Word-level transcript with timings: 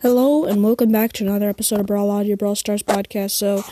Hello 0.00 0.44
and 0.44 0.62
welcome 0.62 0.92
back 0.92 1.12
to 1.14 1.24
another 1.24 1.48
episode 1.48 1.80
of 1.80 1.86
Brawl 1.86 2.08
Audio 2.08 2.36
Brawl 2.36 2.54
Stars 2.54 2.84
podcast. 2.84 3.32
So, 3.32 3.64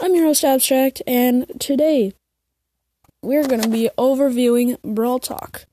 I'm 0.00 0.16
your 0.16 0.24
host 0.24 0.42
Abstract, 0.42 1.00
and 1.06 1.46
today 1.60 2.12
we're 3.22 3.46
going 3.46 3.62
to 3.62 3.68
be 3.68 3.88
overviewing 3.96 4.82
Brawl 4.82 5.20
Talk. 5.20 5.66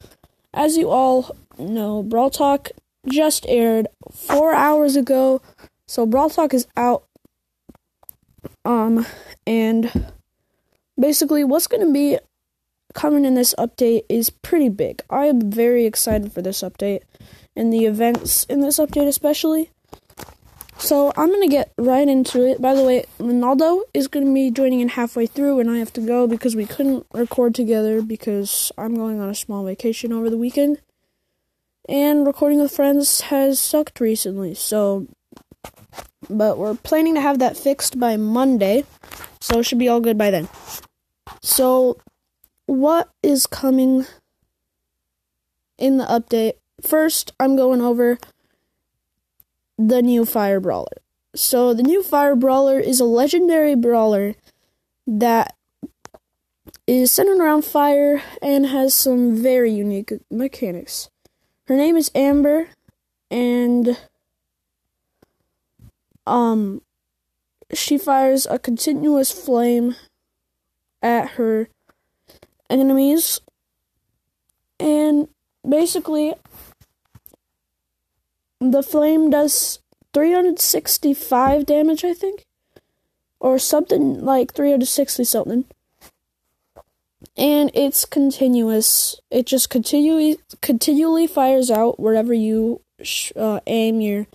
As 0.53 0.77
you 0.77 0.91
all 0.91 1.35
know, 1.57 2.03
Brawl 2.03 2.29
Talk 2.29 2.69
just 3.09 3.47
aired 3.47 3.87
four 4.11 4.53
hours 4.53 4.95
ago, 4.95 5.41
so 5.87 6.05
Brawl 6.05 6.29
Talk 6.29 6.53
is 6.53 6.67
out. 6.77 7.03
Um, 8.63 9.03
and 9.47 10.11
basically, 10.99 11.43
what's 11.43 11.65
going 11.65 11.87
to 11.87 11.91
be 11.91 12.19
coming 12.93 13.25
in 13.25 13.33
this 13.33 13.55
update 13.57 14.03
is 14.09 14.29
pretty 14.29 14.69
big. 14.69 15.01
I 15.09 15.25
am 15.25 15.49
very 15.49 15.87
excited 15.87 16.31
for 16.31 16.43
this 16.43 16.61
update 16.61 17.01
and 17.55 17.73
the 17.73 17.85
events 17.85 18.43
in 18.43 18.61
this 18.61 18.77
update, 18.77 19.07
especially. 19.07 19.71
So 20.79 21.11
I'm 21.17 21.31
gonna 21.31 21.47
get 21.47 21.73
right 21.77 22.07
into 22.07 22.45
it. 22.45 22.61
By 22.61 22.73
the 22.73 22.83
way, 22.83 23.05
Ronaldo 23.19 23.81
is 23.93 24.07
gonna 24.07 24.31
be 24.31 24.51
joining 24.51 24.79
in 24.79 24.89
halfway 24.89 25.25
through, 25.25 25.59
and 25.59 25.69
I 25.69 25.79
have 25.79 25.91
to 25.93 26.01
go 26.01 26.27
because 26.27 26.55
we 26.55 26.65
couldn't 26.65 27.05
record 27.13 27.55
together 27.55 28.01
because 28.01 28.71
I'm 28.77 28.95
going 28.95 29.19
on 29.19 29.29
a 29.29 29.35
small 29.35 29.65
vacation 29.65 30.13
over 30.13 30.29
the 30.29 30.37
weekend, 30.37 30.79
and 31.89 32.25
recording 32.25 32.61
with 32.61 32.71
friends 32.71 33.21
has 33.21 33.59
sucked 33.59 33.99
recently. 33.99 34.53
So, 34.53 35.07
but 36.29 36.57
we're 36.57 36.75
planning 36.75 37.15
to 37.15 37.21
have 37.21 37.39
that 37.39 37.57
fixed 37.57 37.99
by 37.99 38.15
Monday, 38.15 38.85
so 39.41 39.59
it 39.59 39.63
should 39.63 39.79
be 39.79 39.89
all 39.89 39.99
good 39.99 40.17
by 40.17 40.29
then. 40.29 40.47
So, 41.41 41.97
what 42.67 43.09
is 43.23 43.47
coming 43.47 44.05
in 45.77 45.97
the 45.97 46.05
update? 46.05 46.53
First, 46.81 47.33
I'm 47.39 47.55
going 47.55 47.81
over 47.81 48.19
the 49.77 50.01
new 50.01 50.25
Fire 50.25 50.59
Brawler. 50.59 50.97
So, 51.35 51.73
the 51.73 51.83
new 51.83 52.01
Fire 52.01 52.35
Brawler 52.35 52.79
is 52.79 52.99
a 52.99 53.05
legendary 53.05 53.75
brawler 53.75 54.35
that 55.05 55.55
is 56.87 57.11
centered 57.11 57.39
around 57.39 57.65
fire 57.65 58.23
and 58.41 58.67
has 58.67 58.93
some 58.93 59.35
very 59.35 59.71
unique 59.71 60.13
mechanics. 60.31 61.09
Her 61.65 61.75
name 61.75 61.97
is 61.97 62.09
Amber, 62.15 62.69
and 63.29 63.97
um, 66.25 66.81
she 67.73 67.97
fires 67.97 68.47
a 68.49 68.57
continuous 68.57 69.31
flame 69.31 69.95
at 71.01 71.31
her 71.31 71.67
enemies, 72.69 73.41
and 74.79 75.27
basically, 75.67 76.33
the 78.59 78.83
flame 78.83 79.29
does 79.29 79.79
365 80.13 81.65
damage, 81.65 82.03
I 82.03 82.13
think, 82.13 82.45
or 83.39 83.59
something 83.59 84.23
like 84.23 84.53
360 84.53 85.23
something. 85.23 85.65
And 87.35 87.71
it's 87.73 88.05
continuous. 88.05 89.19
It 89.29 89.45
just 89.45 89.69
continually 89.69 90.39
continually 90.61 91.27
fires 91.27 91.69
out 91.69 91.99
wherever 91.99 92.33
you 92.33 92.81
sh- 93.01 93.31
uh, 93.35 93.59
aim 93.67 94.01
your 94.01 94.27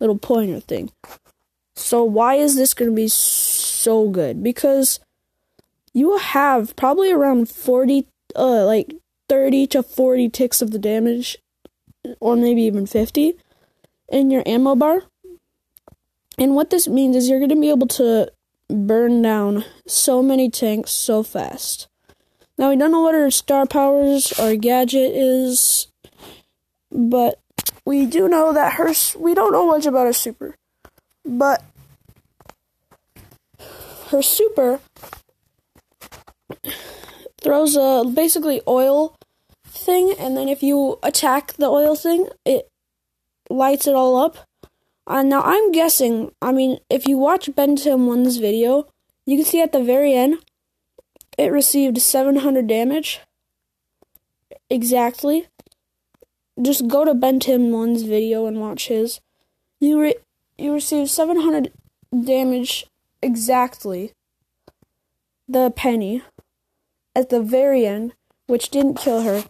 little 0.00 0.18
pointer 0.18 0.60
thing. 0.60 0.90
So 1.74 2.02
why 2.04 2.36
is 2.36 2.56
this 2.56 2.72
going 2.72 2.90
to 2.90 2.94
be 2.94 3.08
so 3.08 4.08
good? 4.08 4.42
Because 4.42 5.00
you 5.92 6.08
will 6.08 6.18
have 6.18 6.76
probably 6.76 7.10
around 7.12 7.48
40 7.48 8.06
uh 8.34 8.64
like 8.64 8.94
30 9.28 9.66
to 9.68 9.82
40 9.82 10.28
ticks 10.28 10.60
of 10.60 10.70
the 10.70 10.78
damage 10.78 11.38
or 12.20 12.36
maybe 12.36 12.62
even 12.62 12.86
50 12.86 13.34
in 14.08 14.30
your 14.30 14.42
ammo 14.46 14.74
bar. 14.74 15.02
And 16.38 16.54
what 16.54 16.70
this 16.70 16.86
means 16.86 17.16
is 17.16 17.28
you're 17.28 17.38
going 17.38 17.50
to 17.50 17.60
be 17.60 17.70
able 17.70 17.88
to 17.88 18.30
burn 18.68 19.22
down 19.22 19.64
so 19.86 20.22
many 20.22 20.50
tanks 20.50 20.90
so 20.90 21.22
fast. 21.22 21.88
Now, 22.58 22.70
we 22.70 22.76
don't 22.76 22.92
know 22.92 23.02
what 23.02 23.14
her 23.14 23.30
star 23.30 23.66
powers 23.66 24.32
or 24.38 24.56
gadget 24.56 25.12
is, 25.14 25.88
but 26.90 27.40
we 27.84 28.06
do 28.06 28.28
know 28.28 28.52
that 28.52 28.74
her. 28.74 28.92
We 29.18 29.34
don't 29.34 29.52
know 29.52 29.66
much 29.66 29.86
about 29.86 30.06
her 30.06 30.12
super. 30.12 30.56
But 31.24 31.62
her 34.08 34.22
super 34.22 34.80
throws 37.40 37.76
a 37.76 38.04
basically 38.12 38.60
oil 38.66 39.16
thing, 39.66 40.14
and 40.18 40.36
then 40.36 40.48
if 40.48 40.62
you 40.62 40.98
attack 41.02 41.52
the 41.54 41.66
oil 41.66 41.94
thing, 41.94 42.28
it 42.44 42.70
lights 43.50 43.86
it 43.86 43.94
all 43.94 44.16
up. 44.16 44.38
Uh, 45.06 45.22
now 45.22 45.42
I'm 45.42 45.72
guessing. 45.72 46.32
I 46.42 46.52
mean, 46.52 46.78
if 46.90 47.06
you 47.06 47.16
watch 47.16 47.46
BenTimm1's 47.46 48.38
video, 48.38 48.86
you 49.24 49.36
can 49.36 49.44
see 49.44 49.60
at 49.60 49.72
the 49.72 49.82
very 49.82 50.14
end, 50.14 50.38
it 51.38 51.52
received 51.52 52.00
700 52.00 52.66
damage. 52.66 53.20
Exactly. 54.68 55.46
Just 56.60 56.88
go 56.88 57.04
to 57.04 57.14
BenTimm1's 57.14 58.02
video 58.02 58.46
and 58.46 58.60
watch 58.60 58.88
his. 58.88 59.20
You 59.78 60.00
re- 60.00 60.16
you 60.58 60.72
received 60.72 61.10
700 61.10 61.72
damage 62.24 62.86
exactly. 63.22 64.12
The 65.48 65.70
penny 65.70 66.22
at 67.14 67.28
the 67.28 67.40
very 67.40 67.86
end, 67.86 68.14
which 68.46 68.70
didn't 68.70 68.96
kill 68.96 69.22
her, 69.22 69.44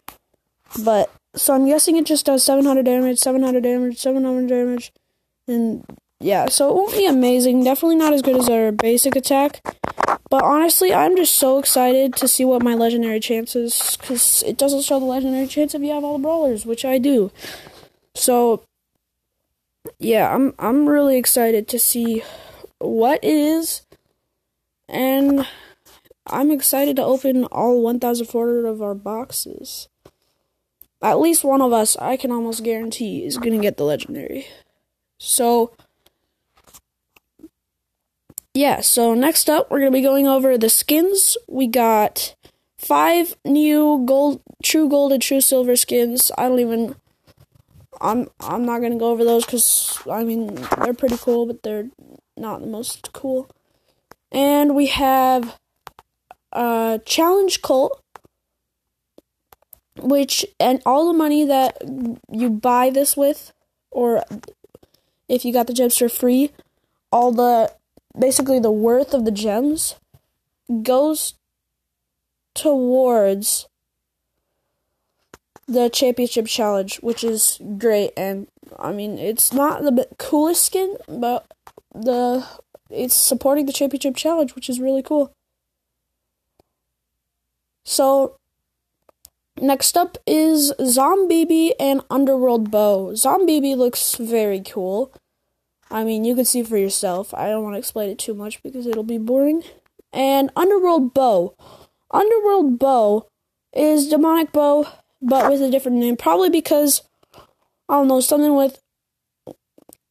but 0.85 1.11
so 1.37 1.55
I'm 1.55 1.67
guessing 1.67 1.97
it 1.97 2.07
just 2.07 2.27
does 2.27 2.43
700 2.43 2.85
damage, 2.85 3.19
700 3.19 3.63
damage, 3.63 3.99
700 3.99 4.49
damage, 4.49 4.93
and 5.47 5.85
yeah, 6.19 6.49
so 6.49 6.71
it 6.71 6.75
won't 6.75 6.93
be 6.93 7.07
amazing. 7.07 7.63
Definitely 7.63 7.97
not 7.97 8.15
as 8.15 8.23
good 8.23 8.37
as 8.37 8.49
our 8.49 8.73
basic 8.73 9.15
attack. 9.17 9.61
But 10.29 10.43
honestly, 10.43 10.93
I'm 10.93 11.15
just 11.17 11.35
so 11.35 11.59
excited 11.59 12.15
to 12.15 12.27
see 12.27 12.45
what 12.45 12.63
my 12.63 12.75
legendary 12.75 13.21
chance 13.21 13.55
is 13.55 13.97
because 14.01 14.43
it 14.45 14.57
doesn't 14.57 14.83
show 14.83 14.99
the 14.99 15.05
legendary 15.05 15.47
chance 15.47 15.75
if 15.75 15.83
you 15.83 15.93
have 15.93 16.05
all 16.05 16.19
the 16.19 16.23
brawlers, 16.23 16.67
which 16.67 16.85
I 16.85 16.99
do. 16.99 17.31
So, 18.15 18.63
yeah, 19.99 20.35
I'm 20.35 20.55
I'm 20.59 20.89
really 20.89 21.19
excited 21.19 21.69
to 21.69 21.79
see 21.79 22.23
what 22.79 23.23
it 23.23 23.35
is, 23.35 23.87
and 24.89 25.47
I'm 26.27 26.51
excited 26.51 26.97
to 26.97 27.05
open 27.05 27.45
all 27.45 27.83
1,400 27.83 28.65
of 28.65 28.83
our 28.83 28.95
boxes 28.95 29.89
at 31.11 31.21
least 31.21 31.45
one 31.45 31.63
of 31.63 31.73
us, 31.73 31.97
I 31.99 32.17
can 32.17 32.31
almost 32.33 32.65
guarantee, 32.65 33.25
is 33.25 33.39
going 33.39 33.53
to 33.53 33.63
get 33.63 33.77
the 33.77 33.85
legendary. 33.85 34.47
So, 35.19 35.73
yeah, 38.55 38.81
so 38.81 39.15
next 39.15 39.49
up, 39.49 39.71
we're 39.71 39.81
going 39.81 39.93
to 39.93 39.97
be 39.97 40.03
going 40.03 40.27
over 40.27 40.57
the 40.57 40.69
skins. 40.69 41.37
We 41.49 41.67
got 41.67 42.35
five 42.79 43.37
new 43.45 44.05
gold, 44.07 44.43
true 44.63 44.89
gold 44.89 45.13
and 45.13 45.23
true 45.23 45.41
silver 45.41 45.77
skins. 45.77 46.31
I 46.39 46.49
don't 46.49 46.61
even. 46.61 46.97
I'm 48.01 48.29
I'm 48.41 48.65
not 48.67 48.83
gonna 48.83 48.99
go 48.99 49.11
over 49.11 49.25
those 49.25 49.47
because 49.47 49.99
I 50.11 50.23
mean 50.23 50.55
they're 50.83 50.93
pretty 50.93 51.17
cool, 51.17 51.47
but 51.47 51.63
they're 51.63 51.89
not 52.37 52.61
the 52.61 52.67
most 52.67 53.11
cool. 53.13 53.49
And 54.31 54.75
we 54.75 54.87
have 54.89 55.59
uh 56.53 56.99
challenge 57.07 57.63
Colt, 57.63 58.03
which 59.99 60.45
and 60.61 60.83
all 60.87 61.07
the 61.07 61.17
money 61.17 61.45
that 61.45 61.77
you 62.31 62.51
buy 62.51 62.91
this 62.91 63.17
with 63.17 63.53
or 63.91 64.23
if 65.29 65.45
you 65.45 65.53
got 65.53 65.67
the 65.67 65.75
gems 65.75 65.97
for 65.97 66.09
free 66.09 66.53
all 67.11 67.33
the 67.33 67.73
basically 68.19 68.59
the 68.59 68.71
worth 68.71 69.15
of 69.15 69.25
the 69.25 69.31
gems 69.31 69.97
goes 70.83 71.35
towards 72.55 73.69
the 75.67 75.89
championship 75.89 76.47
challenge 76.47 76.97
which 76.97 77.25
is 77.25 77.61
great 77.79 78.13
and 78.17 78.47
i 78.79 78.93
mean 78.93 79.19
it's 79.19 79.53
not 79.53 79.83
the 79.83 80.07
coolest 80.19 80.65
skin 80.65 80.97
but 81.09 81.47
the 81.95 82.47
it's 82.91 83.15
supporting 83.15 83.67
the 83.67 83.73
championship 83.73 84.17
challenge 84.17 84.55
which 84.55 84.69
is 84.69 84.81
really 84.81 85.03
cool. 85.03 85.33
So 87.85 88.37
Next 89.59 89.97
up 89.97 90.19
is 90.27 90.75
Zombibi 90.79 91.73
and 91.81 92.03
Underworld 92.11 92.71
Bo. 92.71 93.15
Zombibi 93.15 93.75
looks 93.75 94.17
very 94.17 94.61
cool. 94.61 95.13
I 95.91 96.05
mean, 96.05 96.25
you 96.25 96.35
can 96.35 96.45
see 96.45 96.63
for 96.63 96.77
yourself. 96.77 97.33
I 97.33 97.49
don't 97.49 97.63
want 97.63 97.75
to 97.75 97.79
explain 97.79 98.11
it 98.11 98.19
too 98.19 98.35
much 98.35 98.63
because 98.63 98.87
it'll 98.87 99.03
be 99.03 99.17
boring. 99.17 99.63
And 100.13 100.51
Underworld 100.57 101.15
Bo. 101.15 101.55
Underworld 102.11 102.79
Bo 102.79 103.29
is 103.73 104.09
Demonic 104.09 104.53
Bo, 104.53 104.89
but 105.23 105.51
with 105.51 105.63
a 105.63 105.71
different 105.71 105.99
name. 105.99 106.17
Probably 106.17 106.51
because, 106.51 107.03
I 107.89 107.95
don't 107.95 108.09
know, 108.09 108.21
something 108.21 108.57
with. 108.57 108.81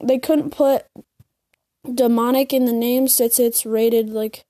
They 0.04 0.18
couldn't 0.18 0.52
put 0.52 0.86
demonic 1.94 2.52
in 2.52 2.66
the 2.66 2.74
name 2.74 3.08
since 3.08 3.40
it's 3.40 3.66
rated 3.66 4.10
like 4.10 4.44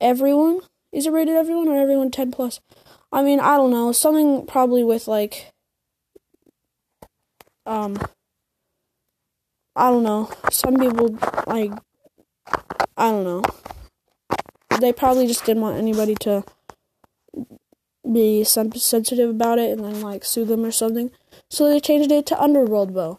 everyone. 0.00 0.60
Is 0.90 1.06
it 1.06 1.12
rated 1.12 1.36
everyone 1.36 1.68
or 1.68 1.78
everyone 1.78 2.10
10 2.10 2.32
plus? 2.32 2.60
I 3.12 3.22
mean, 3.22 3.40
I 3.40 3.56
don't 3.56 3.70
know, 3.70 3.92
something 3.92 4.46
probably 4.46 4.84
with 4.84 5.08
like 5.08 5.52
um 7.66 7.98
I 9.76 9.90
don't 9.90 10.02
know. 10.02 10.30
Some 10.50 10.76
people 10.76 11.18
like 11.46 11.72
I 12.96 13.10
don't 13.10 13.24
know. 13.24 13.42
They 14.80 14.92
probably 14.92 15.26
just 15.26 15.44
didn't 15.44 15.62
want 15.62 15.78
anybody 15.78 16.14
to 16.16 16.44
be 18.10 18.44
sensitive 18.44 19.30
about 19.30 19.58
it 19.58 19.70
and 19.70 19.84
then 19.84 20.00
like 20.00 20.24
sue 20.24 20.44
them 20.44 20.64
or 20.64 20.70
something. 20.70 21.10
So 21.48 21.68
they 21.68 21.80
changed 21.80 22.10
it 22.10 22.26
to 22.26 22.42
Underworld 22.42 22.94
Bo, 22.94 23.18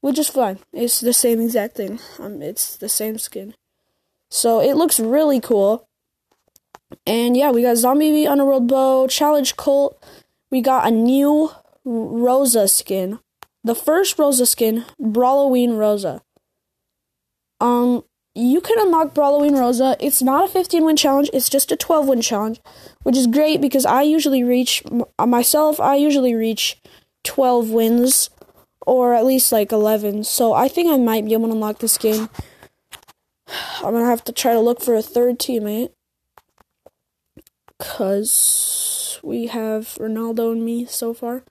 which 0.00 0.18
is 0.18 0.28
fine. 0.28 0.58
It's 0.72 1.00
the 1.00 1.12
same 1.12 1.40
exact 1.40 1.76
thing. 1.76 2.00
Um, 2.18 2.42
it's 2.42 2.76
the 2.76 2.88
same 2.88 3.18
skin. 3.18 3.54
So 4.30 4.60
it 4.60 4.74
looks 4.74 4.98
really 4.98 5.40
cool. 5.40 5.86
And 7.06 7.36
yeah, 7.36 7.50
we 7.50 7.62
got 7.62 7.76
Zombie 7.76 8.26
Underworld 8.26 8.68
Bo, 8.68 9.06
Challenge 9.08 9.56
Colt. 9.56 10.02
We 10.50 10.60
got 10.60 10.86
a 10.86 10.90
new 10.90 11.50
Rosa 11.84 12.68
skin. 12.68 13.18
The 13.64 13.74
first 13.74 14.18
Rosa 14.18 14.46
skin, 14.46 14.84
Brawloween 15.00 15.76
Rosa. 15.76 16.22
Um, 17.60 18.04
you 18.34 18.60
can 18.60 18.78
unlock 18.78 19.14
Brawloween 19.14 19.58
Rosa. 19.58 19.96
It's 19.98 20.22
not 20.22 20.44
a 20.44 20.48
15 20.48 20.84
win 20.84 20.96
challenge, 20.96 21.30
it's 21.32 21.48
just 21.48 21.72
a 21.72 21.76
12 21.76 22.06
win 22.06 22.20
challenge, 22.20 22.60
which 23.02 23.16
is 23.16 23.26
great 23.26 23.60
because 23.60 23.86
I 23.86 24.02
usually 24.02 24.44
reach, 24.44 24.84
myself, 25.18 25.80
I 25.80 25.96
usually 25.96 26.34
reach 26.34 26.80
12 27.24 27.70
wins, 27.70 28.30
or 28.86 29.14
at 29.14 29.24
least 29.24 29.50
like 29.52 29.72
11. 29.72 30.24
So 30.24 30.52
I 30.52 30.68
think 30.68 30.88
I 30.88 30.96
might 30.96 31.24
be 31.24 31.32
able 31.32 31.48
to 31.48 31.54
unlock 31.54 31.78
this 31.78 31.98
game. 31.98 32.28
I'm 33.78 33.92
gonna 33.92 34.06
have 34.06 34.24
to 34.24 34.32
try 34.32 34.52
to 34.52 34.60
look 34.60 34.80
for 34.80 34.94
a 34.94 35.02
third 35.02 35.38
teammate. 35.38 35.92
Because 37.78 39.20
we 39.22 39.46
have 39.48 39.96
Ronaldo 40.00 40.52
and 40.52 40.64
me 40.64 40.86
so 40.86 41.12
far. 41.12 41.42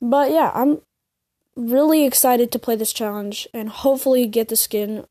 But 0.00 0.30
yeah, 0.30 0.50
I'm 0.54 0.80
really 1.56 2.04
excited 2.04 2.52
to 2.52 2.58
play 2.58 2.76
this 2.76 2.92
challenge 2.92 3.48
and 3.54 3.68
hopefully 3.68 4.26
get 4.26 4.48
the 4.48 4.56
skin 4.56 5.06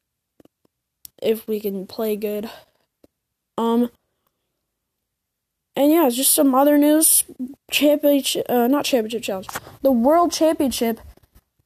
if 1.21 1.47
we 1.47 1.59
can 1.59 1.88
play 1.88 2.15
good. 2.15 2.50
Um 3.57 3.89
and 5.75 5.92
yeah, 5.92 6.09
just 6.09 6.33
some 6.33 6.56
other 6.56 6.77
news. 6.77 7.25
Championship, 7.69 8.45
uh, 8.47 8.68
not 8.68 8.86
championship 8.86 9.24
challenge. 9.24 9.47
The 9.81 9.92
World 9.92 10.31
Championship 10.31 11.01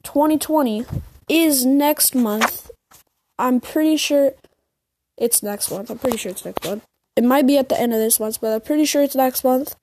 2020 0.04 0.86
is 1.28 1.66
next 1.66 2.16
month. 2.16 2.72
I'm 3.38 3.62
pretty 3.62 3.98
sure 3.98 4.32
it's 5.16 5.44
next 5.44 5.70
month. 5.70 5.92
I'm 5.92 6.00
pretty 6.00 6.18
sure 6.18 6.32
it's 6.32 6.44
next 6.44 6.66
month. 6.66 6.86
It 7.20 7.26
might 7.26 7.46
be 7.46 7.58
at 7.58 7.68
the 7.68 7.78
end 7.78 7.92
of 7.92 8.00
this 8.00 8.18
month, 8.18 8.40
but 8.40 8.54
I'm 8.54 8.62
pretty 8.62 8.86
sure 8.86 9.04
it's 9.04 9.14
next 9.14 9.44
month. 9.44 9.76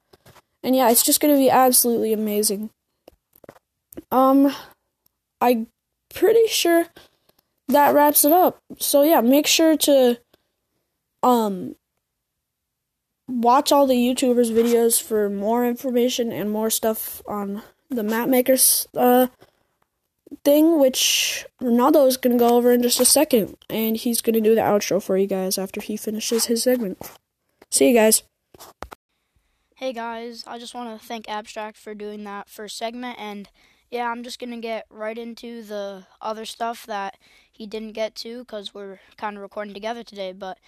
And 0.62 0.74
yeah, 0.74 0.88
it's 0.88 1.02
just 1.02 1.20
gonna 1.20 1.36
be 1.36 1.50
absolutely 1.50 2.14
amazing. 2.14 2.70
Um, 4.10 4.54
I'm 5.38 5.66
pretty 6.14 6.48
sure 6.48 6.86
that 7.68 7.92
wraps 7.92 8.24
it 8.24 8.32
up. 8.32 8.56
So 8.78 9.02
yeah, 9.02 9.20
make 9.20 9.46
sure 9.46 9.76
to 9.76 10.18
um 11.22 11.76
watch 13.28 13.70
all 13.70 13.86
the 13.86 13.96
YouTubers 13.96 14.50
videos 14.50 15.02
for 15.02 15.28
more 15.28 15.66
information 15.66 16.32
and 16.32 16.50
more 16.50 16.70
stuff 16.70 17.20
on 17.28 17.60
the 17.90 18.02
map 18.02 18.30
makers 18.30 18.88
uh 18.96 19.26
thing 20.42 20.80
which 20.80 21.44
Ronaldo 21.60 22.08
is 22.08 22.16
going 22.16 22.38
to 22.38 22.42
go 22.42 22.56
over 22.56 22.72
in 22.72 22.82
just 22.82 22.98
a 22.98 23.04
second 23.04 23.58
and 23.68 23.94
he's 23.94 24.22
going 24.22 24.32
to 24.32 24.40
do 24.40 24.54
the 24.54 24.62
outro 24.62 25.02
for 25.02 25.18
you 25.18 25.26
guys 25.26 25.58
after 25.58 25.82
he 25.82 25.98
finishes 25.98 26.46
his 26.46 26.62
segment. 26.62 26.98
See 27.70 27.88
you 27.88 27.94
guys. 27.94 28.22
Hey 29.76 29.92
guys, 29.92 30.44
I 30.46 30.58
just 30.58 30.74
want 30.74 30.98
to 30.98 31.06
thank 31.06 31.28
Abstract 31.28 31.76
for 31.76 31.94
doing 31.94 32.24
that 32.24 32.48
first 32.48 32.78
segment 32.78 33.18
and 33.18 33.48
yeah, 33.90 34.10
I'm 34.10 34.22
just 34.24 34.38
going 34.38 34.50
to 34.50 34.56
get 34.56 34.86
right 34.90 35.16
into 35.16 35.62
the 35.62 36.06
other 36.20 36.44
stuff 36.44 36.86
that 36.86 37.18
he 37.52 37.66
didn't 37.66 37.92
get 37.92 38.14
to 38.16 38.40
because 38.40 38.74
we're 38.74 38.98
kind 39.16 39.36
of 39.36 39.42
recording 39.42 39.74
together 39.74 40.02
today. 40.02 40.32
But, 40.32 40.58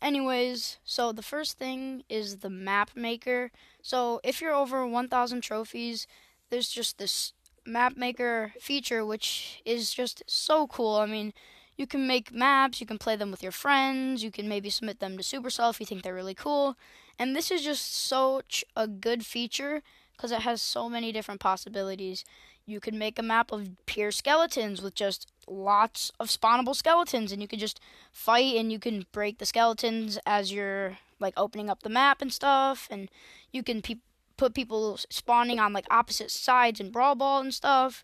anyways, 0.00 0.78
so 0.84 1.12
the 1.12 1.22
first 1.22 1.58
thing 1.58 2.04
is 2.08 2.38
the 2.38 2.50
map 2.50 2.90
maker. 2.94 3.50
So, 3.82 4.20
if 4.22 4.40
you're 4.40 4.54
over 4.54 4.86
1,000 4.86 5.40
trophies, 5.40 6.06
there's 6.48 6.68
just 6.68 6.98
this 6.98 7.32
map 7.66 7.96
maker 7.96 8.52
feature 8.58 9.04
which 9.04 9.60
is 9.64 9.92
just 9.92 10.22
so 10.26 10.66
cool. 10.66 10.96
I 10.96 11.06
mean, 11.06 11.32
you 11.76 11.86
can 11.86 12.06
make 12.06 12.32
maps, 12.32 12.80
you 12.80 12.86
can 12.86 12.98
play 12.98 13.16
them 13.16 13.30
with 13.30 13.42
your 13.42 13.52
friends, 13.52 14.22
you 14.22 14.30
can 14.30 14.48
maybe 14.48 14.70
submit 14.70 15.00
them 15.00 15.16
to 15.16 15.22
Supercell 15.22 15.70
if 15.70 15.80
you 15.80 15.86
think 15.86 16.02
they're 16.02 16.14
really 16.14 16.34
cool. 16.34 16.76
And 17.18 17.34
this 17.34 17.50
is 17.50 17.62
just 17.62 17.94
such 17.94 18.64
a 18.76 18.86
good 18.86 19.24
feature 19.24 19.82
because 20.16 20.32
it 20.32 20.42
has 20.42 20.60
so 20.60 20.88
many 20.88 21.12
different 21.12 21.40
possibilities. 21.40 22.24
You 22.66 22.80
can 22.80 22.98
make 22.98 23.18
a 23.18 23.22
map 23.22 23.52
of 23.52 23.70
pure 23.86 24.10
skeletons 24.10 24.82
with 24.82 24.94
just 24.94 25.32
lots 25.48 26.12
of 26.20 26.28
spawnable 26.28 26.76
skeletons, 26.76 27.32
and 27.32 27.40
you 27.40 27.48
can 27.48 27.58
just 27.58 27.80
fight 28.12 28.56
and 28.56 28.70
you 28.70 28.78
can 28.78 29.06
break 29.12 29.38
the 29.38 29.46
skeletons 29.46 30.18
as 30.26 30.52
you're 30.52 30.98
like 31.18 31.34
opening 31.36 31.68
up 31.70 31.82
the 31.82 31.88
map 31.88 32.22
and 32.22 32.32
stuff, 32.32 32.86
and 32.90 33.10
you 33.52 33.62
can 33.62 33.82
pe- 33.82 33.96
put 34.36 34.54
people 34.54 34.98
spawning 35.08 35.58
on 35.58 35.72
like 35.72 35.86
opposite 35.90 36.30
sides 36.30 36.80
in 36.80 36.90
Brawl 36.90 37.14
Ball 37.14 37.40
and 37.40 37.54
stuff. 37.54 38.02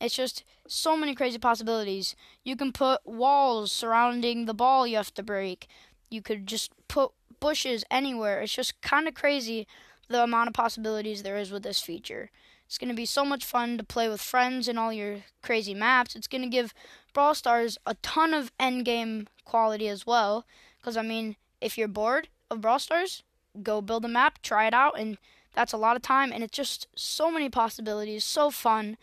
It's 0.00 0.14
just 0.14 0.44
so 0.66 0.96
many 0.96 1.14
crazy 1.14 1.38
possibilities. 1.38 2.14
You 2.44 2.56
can 2.56 2.72
put 2.72 3.00
walls 3.04 3.72
surrounding 3.72 4.46
the 4.46 4.54
ball 4.54 4.86
you 4.86 4.96
have 4.96 5.14
to 5.14 5.22
break. 5.22 5.66
You 6.10 6.22
could 6.22 6.46
just 6.46 6.72
put 6.86 7.12
bushes 7.40 7.84
anywhere. 7.90 8.40
It's 8.40 8.54
just 8.54 8.80
kind 8.80 9.08
of 9.08 9.14
crazy 9.14 9.66
the 10.08 10.22
amount 10.22 10.48
of 10.48 10.54
possibilities 10.54 11.22
there 11.22 11.36
is 11.36 11.50
with 11.50 11.62
this 11.62 11.80
feature. 11.80 12.30
It's 12.66 12.78
going 12.78 12.90
to 12.90 12.94
be 12.94 13.06
so 13.06 13.24
much 13.24 13.44
fun 13.44 13.78
to 13.78 13.84
play 13.84 14.08
with 14.08 14.20
friends 14.20 14.68
and 14.68 14.78
all 14.78 14.92
your 14.92 15.20
crazy 15.42 15.74
maps. 15.74 16.14
It's 16.14 16.26
going 16.26 16.42
to 16.42 16.48
give 16.48 16.74
Brawl 17.14 17.34
Stars 17.34 17.78
a 17.86 17.94
ton 17.94 18.34
of 18.34 18.56
endgame 18.58 19.26
quality 19.44 19.88
as 19.88 20.06
well. 20.06 20.44
Because, 20.78 20.96
I 20.96 21.02
mean, 21.02 21.36
if 21.60 21.78
you're 21.78 21.88
bored 21.88 22.28
of 22.50 22.60
Brawl 22.60 22.78
Stars, 22.78 23.22
go 23.62 23.80
build 23.80 24.04
a 24.04 24.08
map, 24.08 24.42
try 24.42 24.66
it 24.66 24.74
out, 24.74 24.98
and 24.98 25.16
that's 25.54 25.72
a 25.72 25.78
lot 25.78 25.96
of 25.96 26.02
time. 26.02 26.30
And 26.30 26.44
it's 26.44 26.56
just 26.56 26.88
so 26.94 27.30
many 27.30 27.48
possibilities, 27.48 28.22
so 28.22 28.50
fun. 28.50 28.98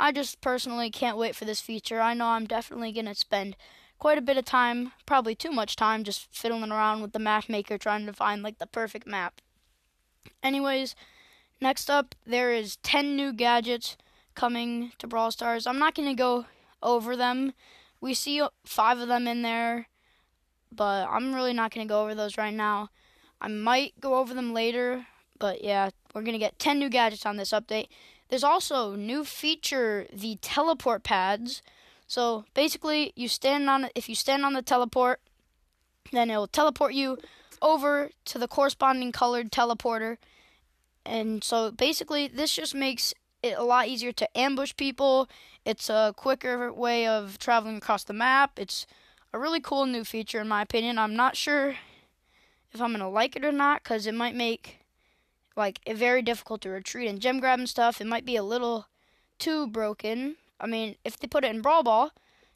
I 0.00 0.12
just 0.12 0.40
personally 0.40 0.90
can't 0.90 1.18
wait 1.18 1.36
for 1.36 1.44
this 1.44 1.60
feature. 1.60 2.00
I 2.00 2.14
know 2.14 2.28
I'm 2.28 2.46
definitely 2.46 2.90
going 2.90 3.04
to 3.04 3.14
spend 3.14 3.54
quite 3.98 4.16
a 4.16 4.22
bit 4.22 4.38
of 4.38 4.46
time, 4.46 4.92
probably 5.04 5.34
too 5.34 5.52
much 5.52 5.76
time, 5.76 6.04
just 6.04 6.34
fiddling 6.34 6.72
around 6.72 7.02
with 7.02 7.12
the 7.12 7.18
map 7.18 7.50
maker 7.50 7.76
trying 7.76 8.06
to 8.06 8.12
find 8.14 8.42
like 8.42 8.58
the 8.58 8.66
perfect 8.66 9.06
map. 9.06 9.42
Anyways, 10.42 10.96
next 11.60 11.90
up, 11.90 12.14
there 12.24 12.50
is 12.50 12.76
10 12.76 13.14
new 13.14 13.30
gadgets 13.30 13.98
coming 14.34 14.92
to 14.98 15.06
Brawl 15.06 15.30
Stars. 15.30 15.66
I'm 15.66 15.78
not 15.78 15.94
going 15.94 16.08
to 16.08 16.14
go 16.14 16.46
over 16.82 17.14
them. 17.14 17.52
We 18.00 18.14
see 18.14 18.42
five 18.64 18.98
of 19.00 19.08
them 19.08 19.28
in 19.28 19.42
there, 19.42 19.88
but 20.72 21.06
I'm 21.10 21.34
really 21.34 21.52
not 21.52 21.74
going 21.74 21.86
to 21.86 21.92
go 21.92 22.02
over 22.02 22.14
those 22.14 22.38
right 22.38 22.54
now. 22.54 22.88
I 23.38 23.48
might 23.48 24.00
go 24.00 24.14
over 24.14 24.32
them 24.32 24.54
later, 24.54 25.06
but 25.38 25.62
yeah, 25.62 25.90
we're 26.14 26.22
going 26.22 26.32
to 26.32 26.38
get 26.38 26.58
10 26.58 26.78
new 26.78 26.88
gadgets 26.88 27.26
on 27.26 27.36
this 27.36 27.50
update. 27.50 27.88
There's 28.30 28.44
also 28.44 28.94
new 28.94 29.24
feature, 29.24 30.06
the 30.12 30.38
teleport 30.40 31.02
pads. 31.02 31.62
So 32.06 32.44
basically, 32.54 33.12
you 33.16 33.26
stand 33.26 33.68
on 33.68 33.88
if 33.96 34.08
you 34.08 34.14
stand 34.14 34.44
on 34.44 34.52
the 34.52 34.62
teleport, 34.62 35.20
then 36.12 36.30
it'll 36.30 36.46
teleport 36.46 36.94
you 36.94 37.18
over 37.60 38.10
to 38.26 38.38
the 38.38 38.48
corresponding 38.48 39.10
colored 39.10 39.50
teleporter. 39.50 40.16
And 41.04 41.42
so 41.42 41.72
basically, 41.72 42.28
this 42.28 42.54
just 42.54 42.74
makes 42.74 43.12
it 43.42 43.58
a 43.58 43.64
lot 43.64 43.88
easier 43.88 44.12
to 44.12 44.38
ambush 44.38 44.74
people. 44.76 45.28
It's 45.64 45.90
a 45.90 46.14
quicker 46.16 46.72
way 46.72 47.06
of 47.08 47.38
traveling 47.38 47.78
across 47.78 48.04
the 48.04 48.12
map. 48.12 48.58
It's 48.58 48.86
a 49.32 49.38
really 49.38 49.60
cool 49.60 49.86
new 49.86 50.04
feature, 50.04 50.40
in 50.40 50.48
my 50.48 50.62
opinion. 50.62 50.98
I'm 50.98 51.16
not 51.16 51.36
sure 51.36 51.74
if 52.72 52.80
I'm 52.80 52.90
going 52.90 53.00
to 53.00 53.08
like 53.08 53.34
it 53.34 53.44
or 53.44 53.52
not 53.52 53.82
because 53.82 54.06
it 54.06 54.14
might 54.14 54.36
make 54.36 54.79
like 55.60 55.78
very 55.86 56.22
difficult 56.22 56.62
to 56.62 56.70
retreat 56.70 57.08
and 57.08 57.20
gem 57.20 57.38
grab 57.38 57.58
and 57.58 57.68
stuff. 57.68 58.00
It 58.00 58.06
might 58.06 58.24
be 58.24 58.36
a 58.36 58.42
little 58.42 58.86
too 59.38 59.68
broken. 59.68 60.36
I 60.58 60.66
mean, 60.66 60.96
if 61.04 61.18
they 61.18 61.28
put 61.28 61.44
it 61.44 61.54
in 61.54 61.60
Brawl 61.60 61.82
Ball, 61.82 62.10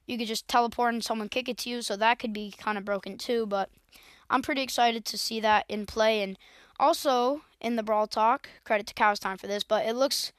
you 0.06 0.18
could 0.18 0.26
just 0.26 0.48
teleport 0.48 0.94
and 0.94 1.04
someone 1.04 1.28
kick 1.28 1.48
it 1.48 1.58
to 1.58 1.70
you, 1.70 1.82
so 1.82 1.96
that 1.96 2.18
could 2.18 2.32
be 2.32 2.52
kind 2.56 2.76
of 2.76 2.84
broken 2.84 3.16
too. 3.18 3.46
But 3.46 3.70
I'm 4.28 4.42
pretty 4.42 4.62
excited 4.62 5.04
to 5.04 5.18
see 5.18 5.38
that 5.40 5.66
in 5.68 5.86
play. 5.86 6.22
And 6.22 6.38
also 6.80 7.42
in 7.60 7.76
the 7.76 7.82
Brawl 7.82 8.06
Talk, 8.06 8.48
credit 8.64 8.86
to 8.88 8.94
KairosTime 8.94 9.38
for 9.38 9.46
this, 9.46 9.64
but 9.64 9.86
it 9.86 9.94
looks 9.94 10.32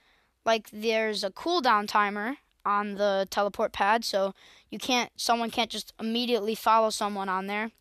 like 0.43 0.69
there's 0.71 1.23
a 1.23 1.31
cooldown 1.31 1.87
timer 1.87 2.37
on 2.65 2.95
the 2.95 3.27
teleport 3.29 3.71
pad, 3.73 4.03
so 4.03 4.33
you 4.69 4.79
can't 4.79 5.11
someone 5.15 5.51
can't 5.51 5.69
just 5.69 5.93
immediately 5.99 6.55
follow 6.55 6.89
someone 6.89 7.29
on 7.29 7.47
there. 7.47 7.71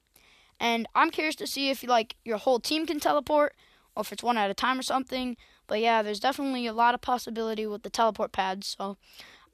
And 0.61 0.87
I'm 0.95 1.11
curious 1.11 1.35
to 1.37 1.47
see 1.47 1.71
if 1.71 1.83
like 1.83 2.17
your 2.25 2.39
whole 2.39 2.61
team 2.61 2.87
can 2.87 3.01
teleport 3.01 3.55
or 3.97 4.03
if 4.03 4.13
it's 4.13 4.23
one 4.23 4.37
at 4.37 4.51
a 4.51 4.55
time 4.55 4.79
or 4.79 4.83
something. 4.83 5.37
But 5.67 5.81
yeah, 5.81 6.03
there's 6.03 6.21
definitely 6.21 6.67
a 6.67 6.73
lot 6.73 6.95
of 6.95 7.01
possibility 7.01 7.67
with 7.67 7.83
the 7.83 7.91
teleport 7.91 8.33
pads. 8.33 8.77
So 8.79 8.97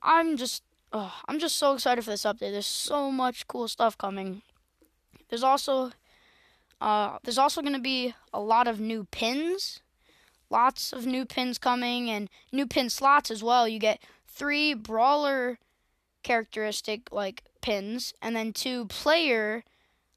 I'm 0.03 0.37
just 0.37 0.63
oh, 0.93 1.15
I'm 1.29 1.39
just 1.39 1.57
so 1.57 1.75
excited 1.75 2.05
for 2.05 2.11
this 2.11 2.25
update. 2.25 2.53
There's 2.53 2.67
so 2.67 3.11
much 3.11 3.47
cool 3.47 3.69
stuff 3.69 3.97
coming. 3.97 4.43
There's 5.29 5.45
also 5.45 5.93
uh, 6.81 7.19
there's 7.23 7.39
also 7.39 7.61
going 7.61 7.75
to 7.75 7.81
be 7.81 8.15
a 8.33 8.41
lot 8.41 8.67
of 8.67 8.81
new 8.81 9.05
pins. 9.11 9.81
Lots 10.49 10.93
of 10.93 11.07
new 11.07 11.25
pins 11.25 11.59
coming 11.59 12.11
and 12.11 12.29
new 12.51 12.67
pin 12.67 12.91
slots 12.91 13.31
as 13.31 13.43
well. 13.43 13.69
You 13.69 13.79
get 13.79 14.03
three 14.27 14.75
brawler 14.75 15.59
characteristic 16.23 17.13
like 17.13 17.45
pins, 17.61 18.15
and 18.21 18.35
then 18.35 18.53
two 18.53 18.87
player 18.87 19.65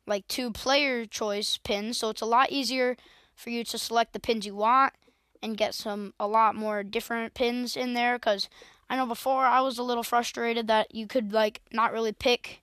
like 0.05 0.27
two 0.27 0.51
player 0.51 1.05
choice 1.05 1.57
pins. 1.57 1.97
So 1.97 2.09
it's 2.09 2.21
a 2.21 2.25
lot 2.25 2.51
easier 2.51 2.97
for 3.35 3.49
you 3.49 3.63
to 3.63 3.77
select 3.77 4.13
the 4.13 4.19
pins 4.19 4.45
you 4.45 4.55
want 4.55 4.93
and 5.41 5.57
get 5.57 5.73
some 5.73 6.13
a 6.19 6.27
lot 6.27 6.55
more 6.55 6.83
different 6.83 7.33
pins 7.33 7.75
in 7.75 7.93
there 7.93 8.17
cuz 8.17 8.49
I 8.89 8.95
know 8.95 9.05
before 9.05 9.45
I 9.45 9.61
was 9.61 9.77
a 9.77 9.83
little 9.83 10.03
frustrated 10.03 10.67
that 10.67 10.93
you 10.93 11.07
could 11.07 11.33
like 11.33 11.61
not 11.71 11.91
really 11.91 12.11
pick 12.11 12.61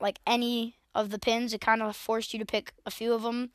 like 0.00 0.18
any 0.26 0.76
of 0.94 1.10
the 1.10 1.18
pins. 1.18 1.52
It 1.52 1.60
kind 1.60 1.82
of 1.82 1.94
forced 1.96 2.32
you 2.32 2.38
to 2.38 2.46
pick 2.46 2.72
a 2.86 2.90
few 2.90 3.12
of 3.12 3.22
them. 3.22 3.50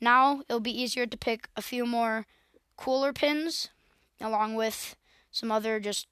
Now 0.00 0.42
it'll 0.48 0.60
be 0.60 0.82
easier 0.82 1.06
to 1.06 1.16
pick 1.16 1.48
a 1.56 1.62
few 1.62 1.84
more 1.84 2.26
cooler 2.76 3.12
pins 3.12 3.70
along 4.20 4.54
with 4.54 4.96
some 5.30 5.50
other 5.50 5.80
just 5.80 6.06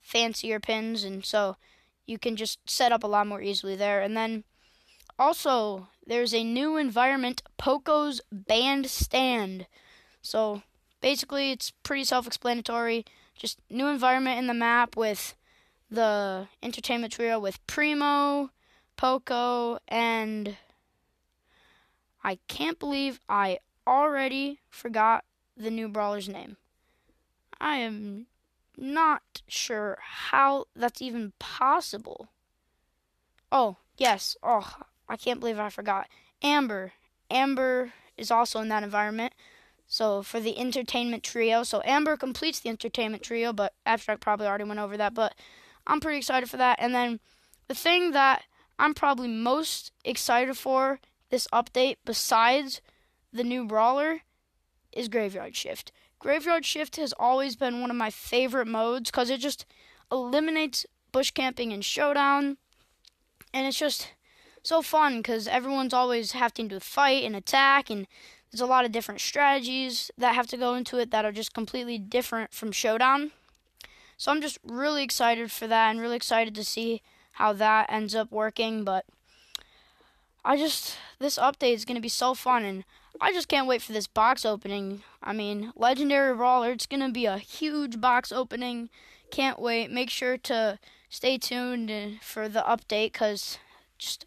fancier 0.00 0.60
pins 0.60 1.02
and 1.02 1.24
so 1.24 1.56
you 2.06 2.18
can 2.18 2.36
just 2.36 2.58
set 2.68 2.92
up 2.92 3.02
a 3.02 3.08
lot 3.08 3.26
more 3.26 3.40
easily 3.40 3.74
there. 3.74 4.02
And 4.02 4.16
then 4.16 4.44
also 5.18 5.88
there's 6.06 6.34
a 6.34 6.44
new 6.44 6.76
environment, 6.76 7.42
Poco's 7.56 8.20
Bandstand. 8.30 9.66
So 10.22 10.62
basically 11.00 11.52
it's 11.52 11.72
pretty 11.82 12.04
self-explanatory. 12.04 13.04
Just 13.36 13.58
new 13.68 13.88
environment 13.88 14.38
in 14.38 14.46
the 14.46 14.54
map 14.54 14.96
with 14.96 15.34
the 15.90 16.48
entertainment 16.62 17.12
trio 17.12 17.38
with 17.38 17.64
Primo, 17.66 18.50
Poco, 18.96 19.78
and 19.88 20.56
I 22.22 22.38
can't 22.48 22.78
believe 22.78 23.20
I 23.28 23.58
already 23.86 24.60
forgot 24.70 25.24
the 25.56 25.70
new 25.70 25.88
brawler's 25.88 26.28
name. 26.28 26.56
I 27.60 27.76
am 27.76 28.26
not 28.76 29.42
sure 29.46 29.98
how 30.00 30.66
that's 30.74 31.02
even 31.02 31.32
possible. 31.38 32.28
Oh, 33.52 33.76
yes. 33.96 34.36
Oh, 34.42 34.76
I 35.08 35.16
can't 35.16 35.40
believe 35.40 35.58
I 35.58 35.70
forgot. 35.70 36.08
Amber. 36.42 36.92
Amber 37.30 37.92
is 38.16 38.30
also 38.30 38.60
in 38.60 38.68
that 38.68 38.82
environment. 38.82 39.32
So 39.86 40.22
for 40.22 40.40
the 40.40 40.58
entertainment 40.58 41.22
trio, 41.22 41.62
so 41.62 41.82
Amber 41.84 42.16
completes 42.16 42.60
the 42.60 42.70
entertainment 42.70 43.22
trio, 43.22 43.52
but 43.52 43.74
Abstract 43.84 44.20
probably 44.20 44.46
already 44.46 44.64
went 44.64 44.80
over 44.80 44.96
that, 44.96 45.14
but 45.14 45.34
I'm 45.86 46.00
pretty 46.00 46.18
excited 46.18 46.48
for 46.48 46.56
that. 46.56 46.78
And 46.80 46.94
then 46.94 47.20
the 47.68 47.74
thing 47.74 48.12
that 48.12 48.44
I'm 48.78 48.94
probably 48.94 49.28
most 49.28 49.92
excited 50.04 50.56
for 50.56 51.00
this 51.30 51.46
update 51.52 51.96
besides 52.04 52.80
the 53.32 53.44
new 53.44 53.66
brawler 53.66 54.20
is 54.92 55.08
Graveyard 55.08 55.54
Shift. 55.54 55.92
Graveyard 56.18 56.64
Shift 56.64 56.96
has 56.96 57.12
always 57.18 57.56
been 57.56 57.80
one 57.80 57.90
of 57.90 57.96
my 57.96 58.10
favorite 58.10 58.66
modes 58.66 59.10
because 59.10 59.28
it 59.28 59.40
just 59.40 59.66
eliminates 60.10 60.86
bush 61.12 61.30
camping 61.30 61.72
and 61.72 61.84
showdown, 61.84 62.56
and 63.52 63.66
it's 63.66 63.78
just 63.78 64.12
so 64.64 64.82
fun 64.82 65.18
because 65.18 65.46
everyone's 65.46 65.94
always 65.94 66.32
having 66.32 66.68
to 66.70 66.80
fight 66.80 67.22
and 67.22 67.36
attack, 67.36 67.90
and 67.90 68.08
there's 68.50 68.60
a 68.60 68.66
lot 68.66 68.84
of 68.84 68.92
different 68.92 69.20
strategies 69.20 70.10
that 70.18 70.34
have 70.34 70.48
to 70.48 70.56
go 70.56 70.74
into 70.74 70.98
it 70.98 71.10
that 71.12 71.24
are 71.24 71.32
just 71.32 71.54
completely 71.54 71.98
different 71.98 72.52
from 72.52 72.72
showdown. 72.72 73.30
So 74.16 74.32
I'm 74.32 74.40
just 74.40 74.58
really 74.64 75.02
excited 75.02 75.52
for 75.52 75.66
that 75.66 75.90
and 75.90 76.00
really 76.00 76.16
excited 76.16 76.54
to 76.54 76.64
see 76.64 77.02
how 77.32 77.52
that 77.52 77.92
ends 77.92 78.14
up 78.14 78.32
working, 78.32 78.84
but 78.84 79.04
I 80.44 80.56
just 80.56 80.96
this 81.18 81.38
update 81.38 81.74
is 81.74 81.84
going 81.84 81.96
to 81.96 82.00
be 82.00 82.08
so 82.08 82.34
fun 82.34 82.64
and 82.64 82.84
I 83.20 83.32
just 83.32 83.48
can't 83.48 83.66
wait 83.66 83.82
for 83.82 83.92
this 83.92 84.06
box 84.06 84.44
opening. 84.44 85.02
I 85.22 85.32
mean, 85.32 85.72
Legendary 85.76 86.34
Brawler, 86.34 86.72
it's 86.72 86.86
going 86.86 87.02
to 87.02 87.12
be 87.12 87.26
a 87.26 87.38
huge 87.38 88.00
box 88.00 88.32
opening. 88.32 88.88
Can't 89.30 89.58
wait. 89.58 89.90
Make 89.90 90.10
sure 90.10 90.36
to 90.38 90.78
stay 91.08 91.38
tuned 91.38 91.90
uh, 91.90 92.18
for 92.20 92.48
the 92.48 92.62
update 92.62 93.12
cuz 93.12 93.58
just 93.98 94.26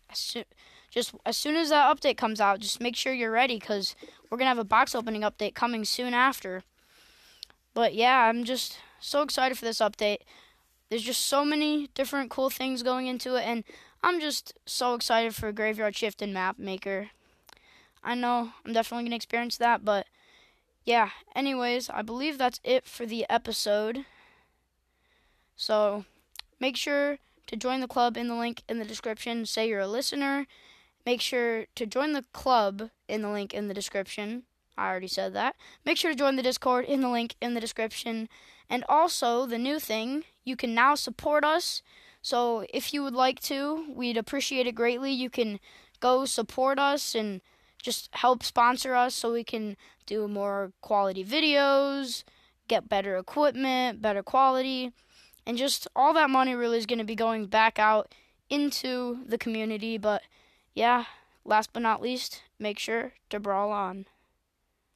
just 0.90 1.14
as 1.26 1.38
soon 1.38 1.56
as 1.56 1.70
that 1.70 1.96
update 1.96 2.18
comes 2.18 2.40
out, 2.42 2.60
just 2.60 2.82
make 2.82 2.96
sure 2.96 3.14
you're 3.14 3.32
ready 3.32 3.60
cuz 3.60 3.96
we're 4.30 4.38
to 4.38 4.46
have 4.46 4.58
a 4.58 4.64
box 4.64 4.96
opening 4.96 5.22
update 5.22 5.54
coming 5.54 5.86
soon 5.86 6.14
after. 6.14 6.64
But 7.74 7.94
yeah, 7.94 8.28
I'm 8.28 8.44
just 8.44 8.80
so 9.00 9.22
excited 9.22 9.58
for 9.58 9.66
this 9.66 9.80
update. 9.80 10.20
There's 10.90 11.04
just 11.04 11.26
so 11.26 11.44
many 11.46 11.88
different 11.94 12.32
cool 12.32 12.50
things 12.50 12.84
going 12.84 13.08
into 13.08 13.36
it 13.36 13.46
and 13.46 13.64
I'm 14.04 14.20
just 14.20 14.54
so 14.66 14.94
excited 14.94 15.36
for 15.36 15.52
Graveyard 15.52 15.96
Shift 15.96 16.22
and 16.22 16.34
Map 16.34 16.58
Maker. 16.58 17.10
I 18.04 18.16
know 18.16 18.54
I'm 18.66 18.74
definitely 18.74 19.10
to 19.10 19.16
experience 19.16 19.58
that, 19.58 19.84
but 19.84 20.08
yeah, 20.86 21.10
anyways, 21.36 21.90
I 21.90 22.02
believe 22.02 22.38
that's 22.38 22.62
it 22.64 22.86
for 22.86 23.06
the 23.06 23.26
episode. 23.30 24.06
So 25.58 26.06
make 26.60 26.78
sure 26.78 27.18
to 27.48 27.56
join 27.56 27.82
the 27.82 27.88
club 27.88 28.18
in 28.18 28.28
the 28.28 28.36
link 28.36 28.64
in 28.70 28.80
the 28.80 28.86
description. 28.86 29.46
Say 29.46 29.70
you're 29.70 29.80
a 29.80 29.88
listener. 29.88 30.48
Make 31.06 31.22
sure 31.22 31.66
to 31.76 31.86
join 31.86 32.14
the 32.14 32.26
club 32.34 32.90
in 33.08 33.22
the 33.22 33.30
link 33.30 33.54
in 33.54 33.68
the 33.68 33.74
description. 33.74 34.44
I 34.78 34.90
already 34.90 35.08
said 35.08 35.34
that. 35.34 35.56
Make 35.86 35.98
sure 35.98 36.12
to 36.12 36.18
join 36.18 36.36
the 36.36 36.44
Discord 36.44 36.86
in 36.86 37.02
the 37.02 37.10
link 37.10 37.36
in 37.42 37.54
the 37.54 37.62
description. 37.62 38.30
And 38.70 38.84
also, 38.88 39.46
the 39.46 39.58
new 39.58 39.80
thing, 39.80 40.26
you 40.44 40.56
can 40.56 40.76
now 40.76 40.96
support 40.96 41.44
us. 41.44 41.82
So 42.22 42.66
if 42.74 42.94
you 42.94 43.04
would 43.04 43.14
like 43.14 43.40
to, 43.44 43.86
we'd 43.94 44.18
appreciate 44.18 44.68
it 44.68 44.76
greatly. 44.76 45.12
You 45.12 45.30
can 45.30 45.60
go 46.00 46.26
support 46.26 46.78
us 46.78 47.16
and 47.16 47.42
just 47.82 48.10
help 48.14 48.44
sponsor 48.44 48.94
us 48.94 49.16
so 49.16 49.32
we 49.32 49.44
can 49.44 49.78
do 50.06 50.28
more 50.28 50.74
quality 50.82 51.24
videos, 51.24 52.24
get 52.68 52.90
better 52.90 53.18
equipment, 53.18 54.02
better 54.02 54.24
quality, 54.24 54.92
and 55.48 55.58
just 55.58 55.88
all 55.96 56.14
that 56.14 56.30
money 56.30 56.54
really 56.54 56.78
is 56.78 56.86
going 56.86 57.00
to 57.00 57.06
be 57.06 57.16
going 57.16 57.46
back 57.46 57.80
out 57.80 58.14
into 58.50 59.20
the 59.26 59.38
community. 59.38 59.98
But 59.98 60.24
yeah, 60.76 61.06
last 61.46 61.72
but 61.72 61.82
not 61.82 62.02
least, 62.02 62.44
make 62.60 62.78
sure 62.78 63.14
to 63.30 63.40
brawl 63.40 63.72
on. 63.72 64.08